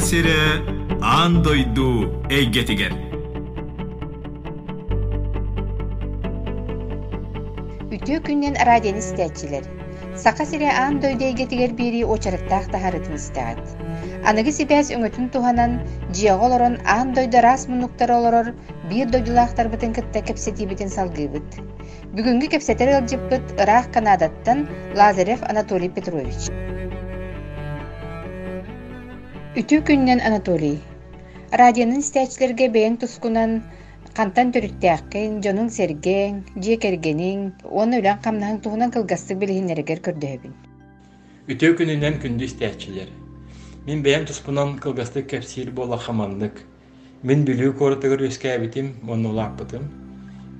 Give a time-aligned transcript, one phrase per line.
[0.00, 0.62] сире
[1.02, 2.92] аан дойду эйгетигер
[7.90, 9.66] Үтө күннен радион истәчилер.
[10.16, 13.60] Сака сире аан дойдейгетигер бири очарыктаах таһарытын истәгәт.
[14.24, 15.76] Аныгы сибәс өңөтүн туһанан
[16.32, 18.54] олорон аан дойда рас мунуктар олорор
[18.88, 21.60] бир дойдулаахтар бытын кытта кепсетибитин салгыбыт.
[22.16, 26.48] Бүгүнгү кепсетер ылжыппыт ыраах Канадаттан Лазарев Анатолий Петрович.
[29.50, 30.76] Үтүү күннен Анатолий.
[31.58, 33.56] Радионун истәчләргә бәйән тускунан
[34.14, 40.54] кантан төрүттәккин, жонун серген, жекергенин, оны үлән камнаһын туһунан кылгастык билһиннәргә көрдөбүн.
[41.50, 43.10] Үтөө күнүнен күндү истәчилер.
[43.90, 46.62] Мин бәйән туспунан кылгастык кепсир бола хаманнык.
[47.26, 49.90] Мин билүү коротыгыр өскәбитим, оны улаппытым.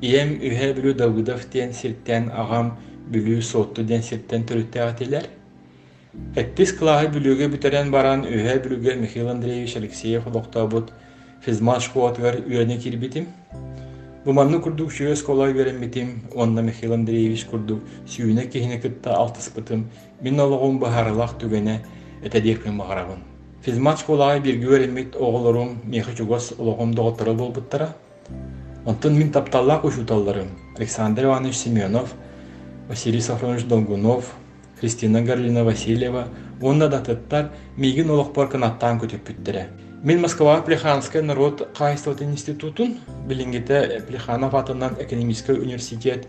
[0.03, 2.75] Ием үһә билүү Давыдов тен сирттен агам
[3.07, 5.37] билүү сотту ден сирттен төрүттәгәтиләр.
[6.11, 10.89] Эттис клаһы бүлүгө бүтерен баран үһэ бүлүгө Михаил Андреевич Алексеев олохтобут
[11.45, 13.29] физмат шкуатыгар үөне кирбитим.
[14.25, 19.87] Буманны курдук шүйөс колой береммитим, онна Михаил Андреевич курдук сүйүне кихине кытта алтыспытым,
[20.21, 21.79] мин ологум бахарылах түгене
[22.25, 23.23] этедирпин мағарабын.
[23.63, 27.95] Физмат школага бирги береммит оголорум мехи чугос ологум доғыттыры болбуттара.
[28.85, 32.15] Онтын мин тапталлак ушуталларым Александр Иванович Семенов,
[32.89, 34.35] Василий Сафронович Долгунов,
[34.81, 36.29] Кристина Гарлина Васильева,
[36.63, 39.67] онна да тыттар мигин олохпор канаттан көтөппүттере.
[40.03, 46.27] Мен Москва Плеханская народ кайстот институтун, билингите Плеханов атынан экономический университет,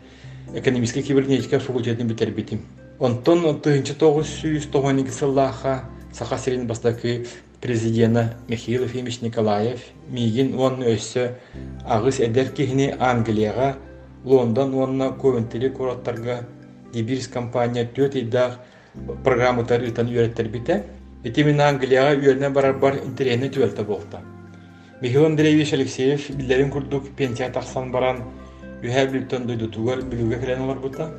[0.54, 2.66] экономический кибернетика факультетин битербитим.
[3.00, 7.26] Онтон тыгынчы тогуз сүйүз тогон эки сыллаха саха сирин бастакы
[7.62, 9.80] президента Михаил Ефимович Николаев
[10.10, 11.38] мигин он өссө
[11.86, 13.78] агыс эдер кихини Англияга,
[14.26, 16.46] Лондон онна көвентери кураттарга
[16.94, 18.60] Дибирс компания төт идах
[19.24, 20.84] программатар ытан үйреттер бите.
[21.24, 24.22] Эти мен Англияга үйерне барар бар интерене түвелте болта.
[25.02, 28.24] Михаил Андреевич Алексеев биллерин курдук пенсия тахсан баран
[28.82, 31.12] үйә бүлтен дойду тугар бүлүгө келен олар бута.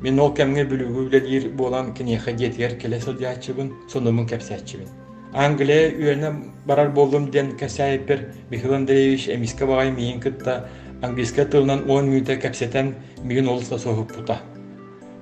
[0.00, 4.88] Мен ол кемге бүлүгө үлелир болан кинеха детер келесел диачыбын, сонумун кепсячыбын.
[5.32, 6.32] Англия үйерне
[6.66, 10.68] барар болдум ден кәсәйпер Михаил Андреевич эмиске багай миин кытта
[11.02, 14.40] английска тылынан 10 минута кепсетен мигин олуста соғып бута.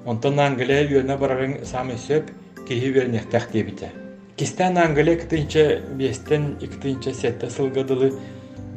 [0.08, 2.30] Онтон Англия үйөне барарын сам сөп
[2.68, 3.90] киһи вернехтах дебите.
[4.38, 8.14] Кистен Англия кытынча бестен иктынча сетте сылгадылы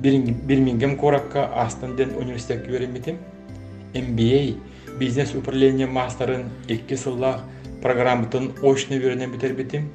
[0.02, 3.18] Бирмингем коракка астын ден университет веремитим.
[3.94, 4.58] MBA
[5.00, 7.46] бизнес управление мастерын икки сыллах
[7.82, 9.90] программатын очно верне битербитим.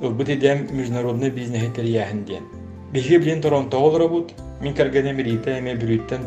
[0.00, 2.42] Ылбыт идем международный бизнес терияхин ден.
[2.92, 6.26] Биһи билин Торонто олорабут, мин кергене мирита эме бүрүттен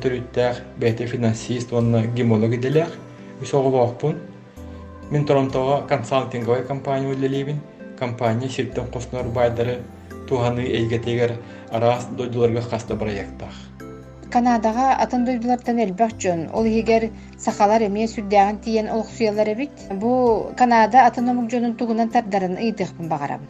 [1.08, 2.06] финансист, онна.
[5.10, 7.58] Мин Торонтоға консалтинговая компания үлелейбин.
[7.98, 9.80] Компания сирттен қоснор байдары
[10.30, 11.34] туғаны эйгетегер
[11.72, 13.56] арас дойдуларга хаста проекттах.
[14.30, 17.08] Канадаға атын дойдулардан элбэх жон, ол егер
[17.42, 19.74] сахалар эме сүрдәгән тиен олықсуялар эбит.
[19.90, 23.42] Бу Канада атын омук жонун тугунан тардарын ыйтыхпын багарам.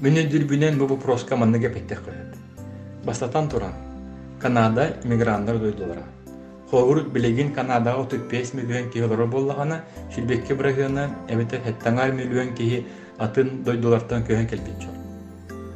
[0.00, 2.38] Мен дүрбүнен бу вопроска манны кепеттек кылат.
[3.04, 3.74] Бастатан туран.
[4.40, 6.06] Канада иммигранттар дойдулара.
[6.70, 12.86] Хогур билегин Канадага 35 миллион киһи боллагана, Шилбекке брагына эбете хеттаңар миллион киһи
[13.18, 14.94] атын дойдулартан көһөн келбит жол.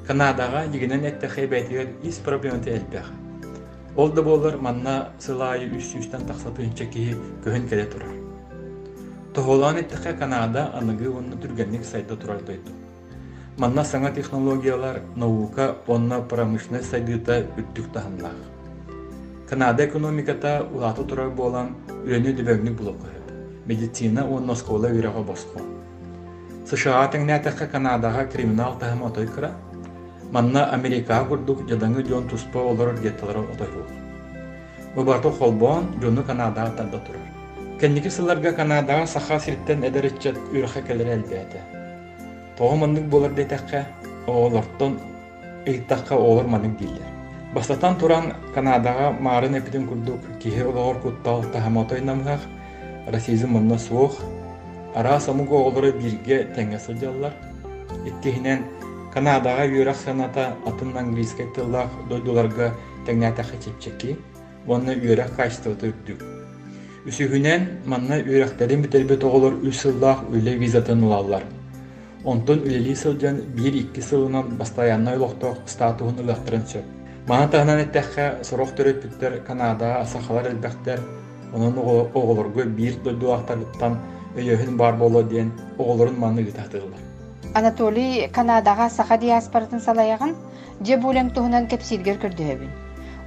[0.07, 3.13] Канадага дигенен этте хайбетигер ис проблематы элбэх.
[3.97, 8.15] Ол да болар манна сылайы үс үстен тахсатынча киһи көһөн келе турар.
[9.35, 12.73] Тохолан этте Канада аныгы онны түргенник сайда турар дойду.
[13.59, 18.58] Манна саңа технологиялар, наука, онна промышленность сайдыта үттүк таханнах.
[19.49, 21.71] Канада экономиката улаты турар болан
[22.05, 23.31] үрәнү дөбөңнүк булып калат.
[23.65, 25.65] Медицина он скола үрәгә баскан.
[26.69, 29.55] США тәңнәтәккә Канадага криминал тәһәм отой кыра.
[30.33, 33.89] Манна Америка курдук жадаңы жон туспа олар гетталар отой бул.
[34.95, 37.27] Бу барты холбон жону Канадага танда турар.
[37.81, 41.65] Кенники сыларга Канадага саха сирттен эдеречет үрәхә келер әлбәтә.
[42.59, 43.87] Тогымындык булар дәтәккә
[44.27, 45.01] олортон
[45.67, 47.18] ыйтакка олар маның диллер.
[47.59, 50.23] Бастатан туран Канадаға марын эпитин курдук.
[50.39, 52.41] Киһи олоғор куттал тахамотой намгах
[53.09, 54.15] расизм манна суох.
[54.95, 57.33] Ара самуго олоры бирге теңе сылдяллар
[58.07, 58.63] иттихинен
[59.15, 62.75] Канадаға юрах саната атын английский тыллах дойдуларга
[63.09, 64.15] теңнәтәхә чепчеки
[64.69, 66.23] онны юрах качество түрдүк
[67.11, 71.43] үсүһүнен манна юрахтарын битербет оголор үсыллах үле визатын улаллар.
[72.25, 76.85] Онтон үлели сылдьан бир икки сылынан бастаянна олохтоох статуһун ылахтырын сөп.
[77.27, 81.03] Мана тахнан эттәхә сорох төрөппүттер Канада сахалар элбәхтер
[81.55, 81.79] онун
[82.15, 83.99] оголорго бир дойдуактарыттан
[84.37, 87.01] өйөһүн бар боло диен оголорун манны гытатылар.
[87.55, 90.35] Анатолий Канадаға саха диаспоратын салаягын
[90.85, 92.71] же булең туһунан кепсилгер көрдөһөбүн.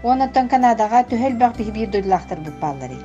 [0.03, 2.97] Онаттан Канадаға төһөл бактыгы бир дойлахтар бу баллары.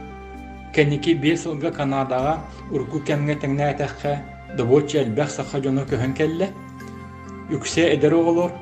[0.72, 2.38] Кенники бес ылга Канадаға
[2.70, 4.16] урку кемге теңнә әтәхә
[4.56, 6.50] добоча әлбәх саха жоно көһөн келле.
[7.50, 8.52] Үксе эдер оголор,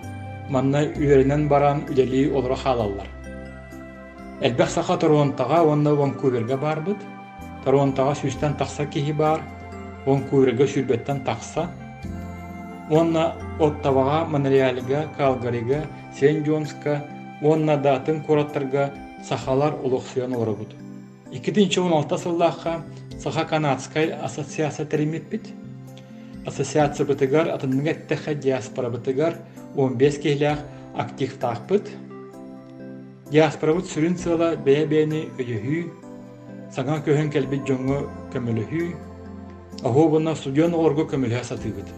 [0.50, 3.08] манна үйерінен баран үлели олора халаллар.
[4.44, 7.00] Әлбәх саха Торонтоға, онна Ванкуверга барбыт.
[7.64, 9.40] Торонтоға сүстен тақса кихи бар,
[10.06, 11.68] Ванкуверга сүрбеттен тақса.
[12.90, 15.84] Онна Оттаваға, Монреаліга, Калгарига,
[16.18, 17.00] Сен-Джонска,
[17.42, 18.90] онна датын кураттарга
[19.24, 20.74] сахалар улуксуян олорабыт.
[21.32, 22.82] 2016 сыллаққа
[23.18, 25.48] Саха Канадскай ассоциация теремеппит.
[26.46, 29.38] Ассоциация бытыгар атынныгаттаха диаспора бытыгар
[29.76, 30.58] 15 кейлях
[30.94, 31.88] актив тақпыт.
[33.30, 35.86] Диаспора быт сүрін сыла бәе-бәйіні өйіхүй,
[36.76, 38.02] саңа көһін кәлбет жоңы
[38.34, 38.92] көміліхүй,
[39.88, 41.88] аху бұна студион оларго көміліхі сатыбыт.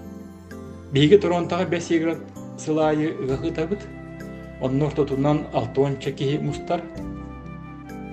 [0.94, 2.22] Биги Торонтоға бәс еграт
[2.62, 3.82] сылайы ығақы табыт,
[4.62, 6.86] оннор тотунан алтуанча кихи мустар,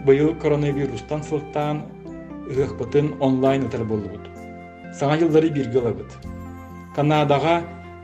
[0.09, 1.85] быйыл коронавирустан сылттан
[2.49, 4.32] ығақпытын онлайн ытар болубут.
[4.93, 6.11] Саңа жылдары бирге олабыт.
[6.95, 7.63] Канадаға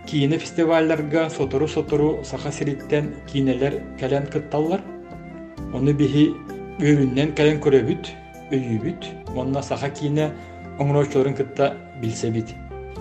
[0.10, 4.82] киіне фестивальларга сотору-сотору саха сириттен кинелер кәлен кытталлар.
[5.74, 6.32] Оны биһи
[6.82, 8.10] өрүннен кәлен көрөбүт,
[8.50, 9.06] өйүбүт,
[9.38, 10.32] онна саха киіне
[10.80, 12.56] оңроочолорун кытта билсебит.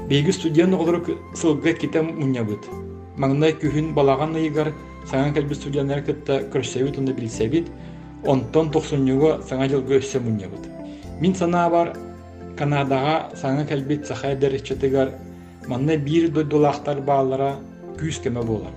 [0.08, 2.69] Биги студент олорук сылга китем муньябыт.
[3.17, 4.75] Маңнай күһүн балаган ыйгар
[5.08, 7.70] саңа кәлби студенттер кытта көрсөбүт, оны билсебит.
[8.26, 10.69] Онтон тохсуннюго саңа жылга өссө муньябыт.
[11.20, 11.93] Мин санаа бар
[12.59, 15.13] Канадаға саңа кәлбет саха дәречетігар
[15.71, 17.53] манна бир дойдулақтар баалара
[18.01, 18.73] күз кеме болар.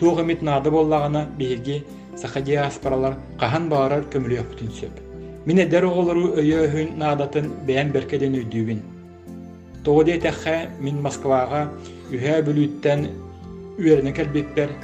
[0.00, 1.82] Туғы мит нады боллағына беге
[2.16, 4.98] саха диаспоралар қахан баарар көмілі өктін сөп.
[5.46, 8.80] Мин әдер оғылыру өйі өйін надатын бәйін беркеден өйдүүбін.
[9.86, 11.68] Тоғыде тәққа мин Москваға
[12.10, 13.06] үйә бүліттен
[13.78, 14.74] үйеріне кәлбетпер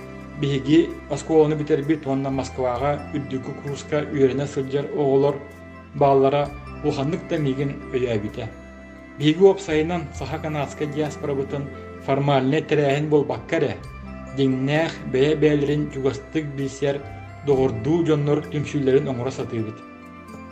[0.40, 5.40] беге Москваны бітербит онна Москваға үддікі курска үйеріне сылжар оғылыр
[5.98, 6.46] баалара
[6.88, 8.48] уханнык та мигин өйәбите.
[9.18, 11.68] Биги опсайынан саха канадска диаспора бутын
[12.06, 13.76] формальне терәһин бол баккаре.
[14.36, 17.00] Диңнәх бәе бәлерин югастык билсер
[17.46, 19.78] догорду жоннор түмшүлләрен оңора сатыбыт.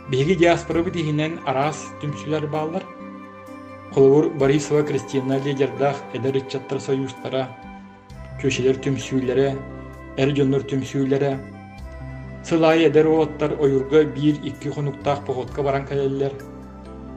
[0.09, 2.83] Биги диаспора бит иһинен арас түмшүлләр баллар.
[3.95, 7.47] Борисова Кристина лидердах эдер чаттар союзтара
[8.41, 9.53] көшелер түмшүлләре,
[10.17, 11.37] эр жоннор түмшүлләре
[12.45, 16.31] Сылай эдер оттар ойурга бир икки хонуктаах походка баран кэлеллер.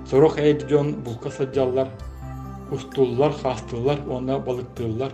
[0.08, 1.88] Сорох эйд жон булка саджаллар,
[2.70, 5.12] устуллар, хастыллар, онна балыктыллар.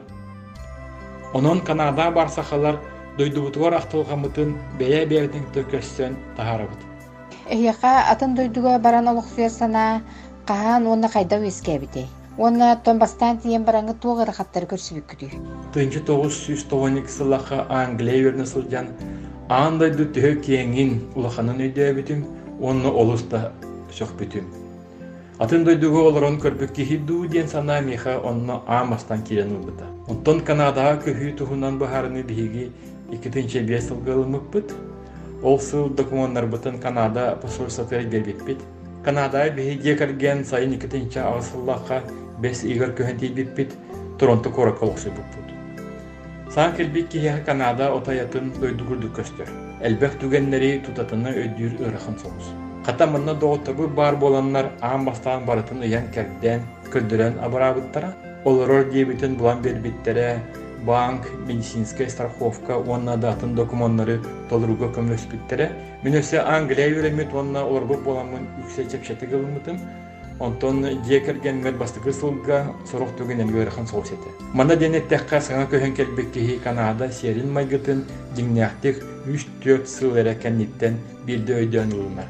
[1.35, 2.79] Онон Канада барсахалар
[3.19, 6.79] дойдубутугар ахтылгамытын бәйә бердин төкөссен тахарабыт.
[7.51, 10.03] Эйяқа атын дойдуга баран олықсуя сана
[10.47, 12.07] қахан онна қайда өскәбіте.
[12.39, 15.29] Онна томбастан тиен бараңы туғыр қаттар көрсібік күді.
[15.75, 18.95] Тынчы 992 сылаха Англия өрні сылжан
[19.49, 22.21] андай ду төһө киэҥин улаханын өйдөөбүтүм
[22.61, 23.53] онно олуста
[23.93, 24.47] сөхбүтүм
[25.39, 29.85] атын дойдугу олорон көрбүк киһи дуу диэн санаа миха онно аамастан кирен улбыта.
[30.09, 32.71] Онтон канадаға көһүү туһунан баһарыны биһиги
[33.13, 34.73] икитинче биэс ылгылымыкпыт
[35.43, 38.59] ол сыл документтарбытын канада посольствотыра гербитпит
[39.05, 42.03] канадаа биһи диэкэрген сайын икитинче агысыллаха
[42.41, 43.75] бес игер көһөн тийбиппит
[44.19, 45.44] торонто кораколоксуйбуппут
[46.55, 49.49] Саан келбик киһиэхэ Канада отаятын дойдугурду көстөр.
[49.83, 52.53] Элбэх түгеннери тутатыны өйдүүр ырахын соғыз.
[52.87, 56.63] Хата мынна доғыттабы бар боланнар аан бастаан барытын ыян кәрден,
[56.95, 58.13] көрдөрөн абарабыттара.
[58.45, 60.45] Олорор диебитин булан бербиттере,
[60.87, 65.73] банк, медицинская страховка, онна датын документтары толуруга көмөспиттере.
[66.05, 69.27] Мен өсе Англия юремит, онна олорбу боламын үксе чепчети.
[70.41, 74.33] Онтон диекерген мер бастыгы сылга сорох түген элгөрхан соусете.
[74.53, 78.03] Мана дене тәкка саңа көһөн келбекки Канада серин майгытын
[78.35, 78.99] диңнәхтек
[79.29, 82.27] 3-4 сыл эрекенниттен бирде өйдөн улмар.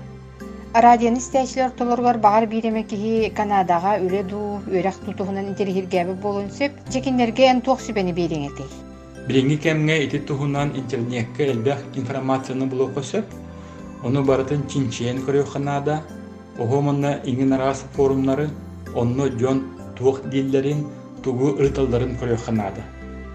[0.74, 7.62] Радион истәчләр толоргар багар биремекки Канадаға үле ду өрәк тутуһунан интерхиргәбе болун сөп, жекиннерге эн
[7.62, 8.66] туох сүбени береңети.
[9.28, 13.24] Билинги кемге ити туһунан интернетке элбэх информацияны булук сөп,
[14.02, 16.02] оны барытын чинчен көрөй Канада,
[16.58, 18.48] Охоманна иңин арас форумнары
[18.94, 19.64] онно жон
[19.98, 20.84] туох диллерин
[21.22, 22.84] тугу ырталдарын көрөханады.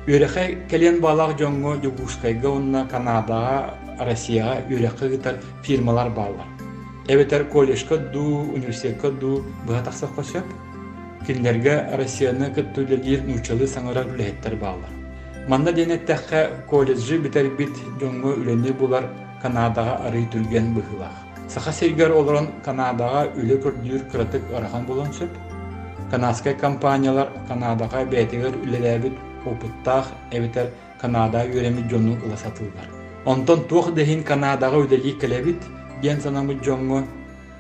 [0.08, 3.76] Үрәхә келен балақ жоңго югускайга онна Канадаға,
[4.08, 6.48] Россияға үрәхә гитар фирмалар балар.
[7.10, 8.24] Эбетер колледжка ду,
[8.56, 10.46] университетка ду бұға тақсақ қосып,
[11.28, 14.94] кинлерге Россияны кыттүлелер нучалы саңырар үләһеттер балар.
[15.50, 19.12] Манда денеттәхә колледжи битер бит жоңго үләне булар
[19.44, 21.29] Канадаға арый түрген бұғылақ.
[21.50, 25.32] Саха сергер олорон Канадаға үле көрдүр кыратык арахан болон сөп.
[26.12, 29.18] канадскай компаниялар Канадаға бәйтігер үлеләбіт
[29.50, 30.70] опыттақ әбітер
[31.02, 32.86] Канада үйрәмі жону ыласатылдар.
[33.26, 35.66] Онтон туох дехин Канадаға үлелі кәләбіт,
[36.04, 37.04] ген санамы жоңго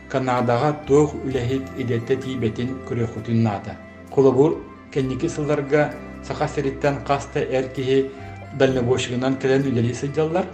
[0.10, 3.75] Канадаға туох үләхит идетте тибетин күрехутин нада.
[4.12, 4.60] Кулабур
[4.93, 5.93] кенники сылларга
[6.24, 8.12] саха сериттен каста эркихи
[8.53, 10.46] дальнобойшыгынан келен үлелі сыджаллар.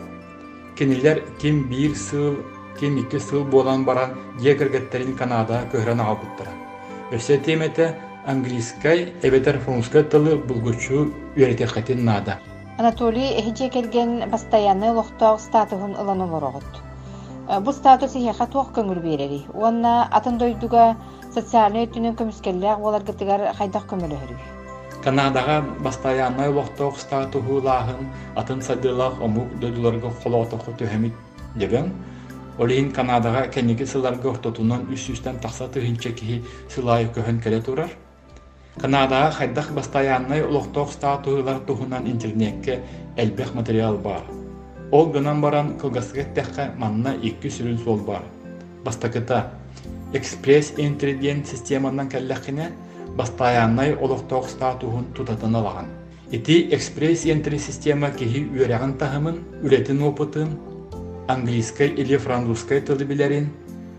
[0.77, 2.35] Кенилер ким бир сыл,
[2.79, 6.51] ким икки сыл болан баран жекергеттерин Канада көһрен албыттыра.
[7.11, 12.39] Өсө темете английскай, эбетер французскай тылы булгучу үйретехатин нада.
[12.77, 16.63] Анатолий эһиже келген постоянный лохтоох статуһун ылан олорогот.
[17.47, 19.45] Э, Бу статус иһэха туох көңүр биэрери.
[19.53, 20.95] Уонна атын дойдуга
[21.33, 24.35] социальный өтүнүн көмүскеллээх буоларгытыгар хайдах көмөлөһөрү.
[25.05, 31.13] Канадаға постоянный лохтоох статухулаахын атын садылах омук дойдуларга холоотоху төһөмит
[31.55, 31.93] дебен.
[32.57, 37.89] Олиин Канадаға кенеги сыларга ортотунан үс-үстен тахса тыһынча киһи сылайы көһөн келе турар.
[38.79, 42.79] Канадаға хайдах постоянный лохтоох статухулар туһунан интернетке
[43.17, 44.23] элбэх материал бар.
[44.91, 48.23] Ол гынан баран кылгасыгеттехе манна икки сүрүн сол бар.
[48.85, 49.51] Бастакыта
[50.13, 52.71] экспресс диэн системанан кэллэхине
[53.17, 55.87] постоянный олохтоох статухун тутатын алаган.
[56.31, 60.57] Ити экспресс энтри система киһи үөрэгин тахымын, үлетин опытын,
[61.27, 63.49] английскай или французскай тылы билерин,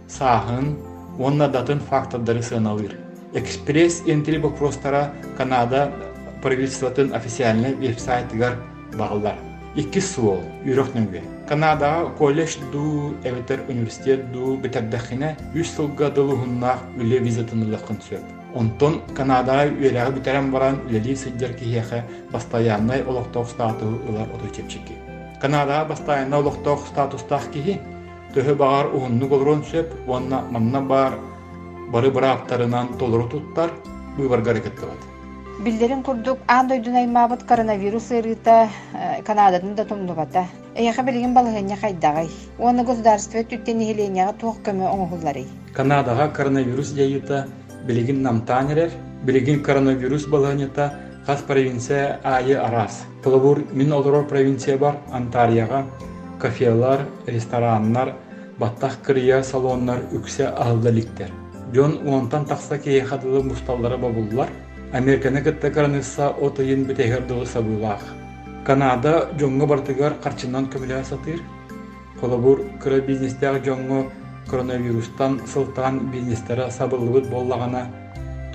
[0.08, 0.76] саахын,
[1.18, 2.96] онна датын фактордары сыналыр.
[3.34, 5.92] Экспресс энтри вопростара Канада
[6.42, 8.56] правительствотын официальный веб-сайтыгар
[8.94, 9.36] бағылар.
[9.76, 11.20] Икки суол, үйрөкнүнгө.
[11.46, 18.22] Канадаға колледж ду, эветер университет ду битердәхине үс сылга дылыһыннаах үле визитынылықын сөп.
[18.56, 22.02] Онтон Канадаға үйрәгә битерен баран үлели сыддер киһәхә
[22.32, 24.00] постоянный олохтоох статуы
[24.56, 24.96] чепчики.
[25.40, 27.78] Канадаға постоянный олохтоох статустах киһи
[28.34, 31.18] төһө багар уһунну голрон сөп, онна манна бар
[31.92, 33.70] бары бырааптарынан толору туттар,
[34.16, 35.02] буйбарга әрекет кылат.
[35.64, 38.68] Билдерин курдук аан дойдун аймаабыт коронавирус ырыта
[39.26, 40.44] Канададан да тумнубата.
[40.74, 42.28] Эйха билигин балыгыня хайдагай.
[42.58, 45.46] Уонна государство түттен ихиленияга туох көмө оңохуллары.
[45.72, 47.46] Канадаға коронавирус дейіта
[47.86, 48.90] білігін намтанерер,
[49.24, 50.92] білігін коронавирус баланета
[51.26, 53.04] хас провинция айы арас.
[53.22, 55.84] Кылыбур мин олорор провинция бар Антарияға
[56.38, 58.12] кафелар, рестораннар,
[58.58, 61.32] баттах кырыя салоннар үксе алдаликтер.
[61.74, 64.48] Жон уонтан тақса кей хадылы мусталлары бабуллар.
[64.92, 68.04] Американы кытта коронавируса отойын бітегер дылы сабылах.
[68.64, 71.42] Канада жоңго бартыгар қарчынан көмілі сатыр.
[72.20, 74.04] Колобур кыра бизнестер жоңго
[74.48, 77.88] коронавирустан сылтан бизнестері сабылыбыт боллағана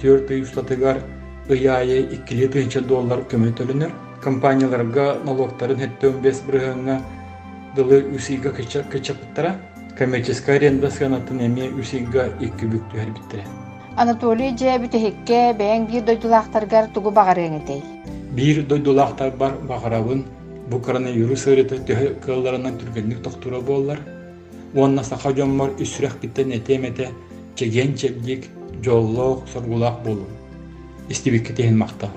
[0.01, 1.01] төр тыйустатыгар
[1.49, 3.91] ыяйы 2 тысяча доллар көмөй төлөнөр.
[4.21, 6.99] Компанияларга налогтарын хеттен бес биргенге
[7.75, 9.55] дылы үсига кычапыттара.
[9.97, 13.45] Коммерческая аренда сыянатын эми үсига 2 бүктү биттире.
[13.97, 17.81] Анатолий же бүтехекке бэйэн бир дойдулаахтаргар тугу багарыыңытей.
[18.31, 20.23] Бир дойдулаахтар бар багарабын
[20.69, 23.99] бу коронавирус ырыты төһө кылларынан түргенлик тохтура боллар.
[24.73, 27.09] Уонна саха жоммор үсүрэх биттен этемете
[27.55, 28.47] чеген чебдик
[28.81, 30.25] жоллоох соргулаах болу.
[31.11, 32.07] Истибикке тehen мақта.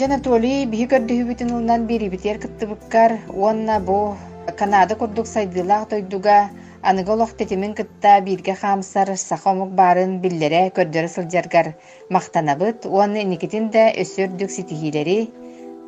[0.00, 4.16] Жанатолий биһи көрдөһүбүтүн ылынан бирибитер кыттыбыккар уонна бу
[4.58, 6.50] Канада курдук сайдылаах дойдуга
[6.82, 11.68] аныголох тетимин кытта бирге хаамсар сахомук барын биллере көрдөрө сылжаргар
[12.10, 15.30] мактанабыт уонна иникитин да өсөрдүк ситихилери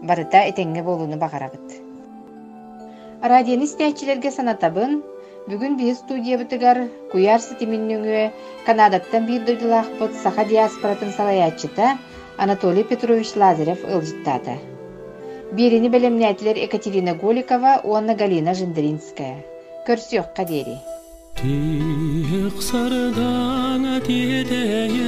[0.02, 1.66] барыта этеңге болууну багарабыт
[3.32, 5.00] радионы истээчилерге санатабын
[5.48, 8.24] бүгүн бии студиябытыгар куяр ситиминнөңүө
[8.66, 11.96] канадаттан бир дойдулаахпыт саха диаспоратын салаячыта
[12.36, 14.58] Анатолий Петрович Лазарев ылжыттады.
[15.54, 19.44] Берені білімнәтілер Екатерина Голикова, Онна Галина Жендринская.
[19.86, 20.78] Көрсек қадері.
[21.38, 25.04] Түйік сардан әтедейін,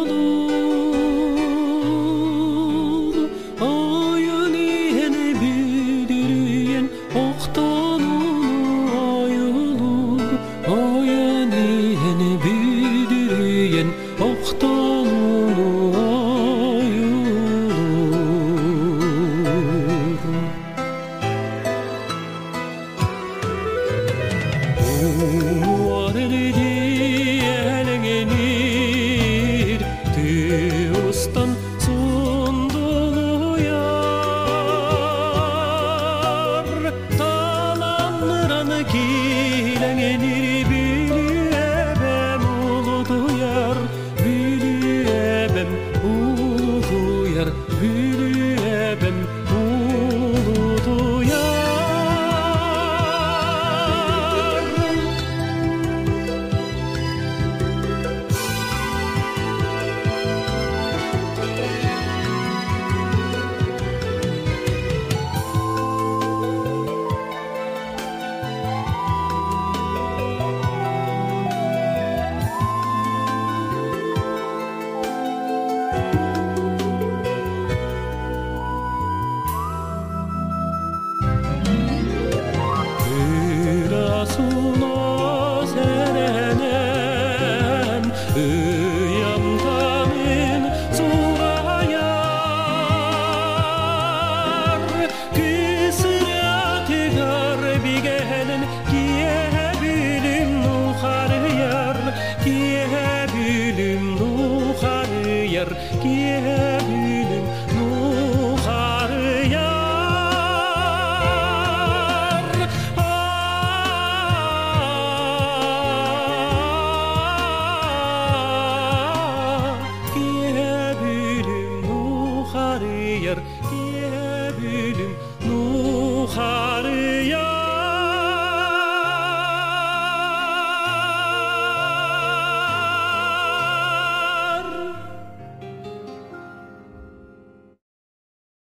[47.40, 47.52] er